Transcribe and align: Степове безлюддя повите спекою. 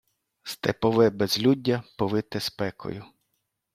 Степове 0.43 1.09
безлюддя 1.11 1.83
повите 1.97 2.39
спекою. 2.39 3.05